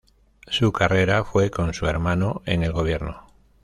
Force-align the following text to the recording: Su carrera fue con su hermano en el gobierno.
Su 0.47 0.71
carrera 0.71 1.23
fue 1.23 1.51
con 1.51 1.75
su 1.75 1.85
hermano 1.85 2.41
en 2.47 2.63
el 2.63 2.71
gobierno. 2.71 3.21